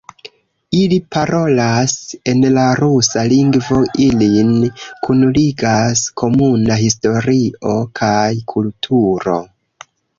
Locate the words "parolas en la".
1.15-2.63